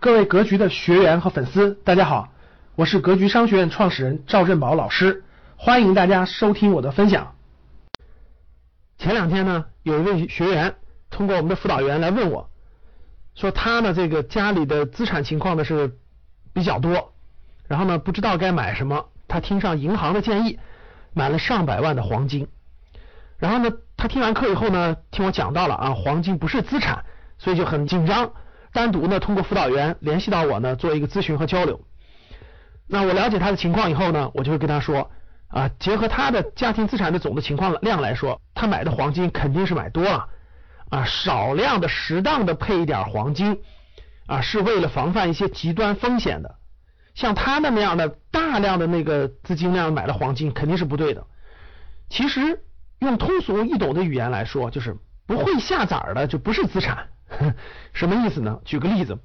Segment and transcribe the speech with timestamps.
[0.00, 2.32] 各位格局的学员和粉丝，大家好，
[2.74, 5.24] 我是格局商学院创始人赵振宝老师，
[5.56, 7.34] 欢迎大家收听我的分享。
[8.96, 10.76] 前两天呢，有一位学员
[11.10, 12.48] 通过我们的辅导员来问我，
[13.34, 15.98] 说他呢这个家里的资产情况呢是
[16.54, 17.12] 比较多，
[17.68, 20.58] 然后呢不知道该买什么，他听上银行的建议，
[21.12, 22.48] 买了上百万的黄金，
[23.36, 27.04] 然后呢他听完课以后呢，听我讲到了啊，黄金不是资产，
[27.36, 28.32] 所以就很紧张。
[28.72, 31.80] 单独呢，通过辅导员联系到我呢，做一个咨询和交流。
[32.86, 35.10] 那我了解他的情况以后呢，我就会跟他说
[35.48, 40.28] 啊，结合他的家庭资产的总的情况量来说，他买的黄金肯定是买多了
[40.88, 43.60] 啊，少量的、适当的配一点黄金
[44.26, 46.56] 啊，是为了防范一些极端风险的。
[47.14, 51.26] 像他那么样的大量的那个资金量买了黄金，肯定是不对的。
[52.08, 52.62] 其实
[53.00, 57.08] 用通俗易懂的语言来说，就是不会下崽的就不是资产。
[57.92, 58.60] 什么意思呢？
[58.64, 59.18] 举个例子，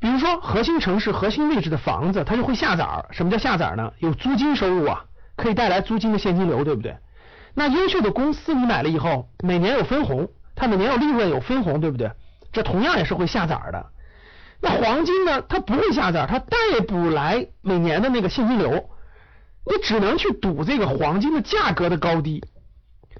[0.00, 3.06] 比如说核心城市、核心位置的房子，它就会下崽。
[3.10, 3.92] 什么叫下崽呢？
[3.98, 5.04] 有租金收入啊，
[5.36, 6.96] 可以带来租金的现金流，对不对？
[7.54, 12.10] 那优秀的公司你买了以后，每年有分红，它每年有利润有分红，对不对？
[12.52, 13.86] 这同样也是会下崽的。
[14.60, 15.42] 那黄金呢？
[15.42, 16.56] 它不会下崽，它带
[16.86, 18.90] 不来每年的那个现金流，
[19.66, 22.44] 你只能去赌这个黄金的价格的高低。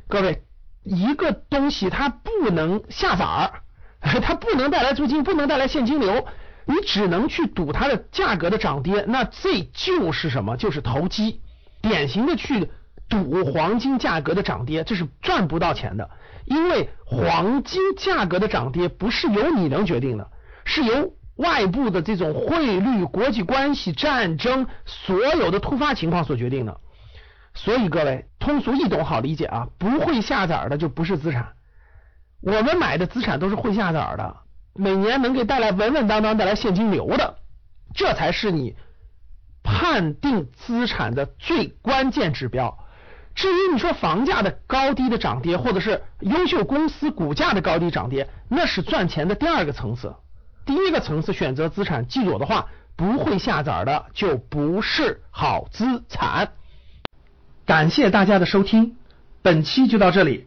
[0.09, 0.45] 各位，
[0.83, 3.64] 一个东西它不能下崽。
[4.23, 6.27] 它不能带来租金，不能带来现金流，
[6.67, 9.05] 你只能去赌它的价格的涨跌。
[9.09, 10.57] 那这就是什么？
[10.59, 11.41] 就是投机，
[11.81, 12.71] 典型的去
[13.09, 16.11] 赌黄金价格的涨跌，这是赚不到钱的。
[16.45, 20.29] 因为黄金价格的涨跌不是由你能决定的，
[20.67, 26.79] 是由外部的这种汇率、国际关系、战争所有的突发情况所决定的。
[27.55, 31.55] 所以各位通俗易懂，好理解啊，不会下崽的就不是资产。
[32.45, 34.37] 我们买的资产都是会下崽的，
[34.75, 37.39] 每年能给带来稳稳当当带来现金流的，
[37.95, 38.77] 这才是你
[39.63, 42.79] 判定资产的最关键指标。
[43.35, 50.15] 至于你说房价的高低的涨跌，或者是优秀公司股价的高低涨跌，那是赚钱的第二个层次。
[50.67, 56.53] 第一个层次选择资产，记住我的话，不会下崽的就不是好资产。
[57.65, 58.97] 感谢大家的收听，
[59.41, 60.47] 本期就到这里。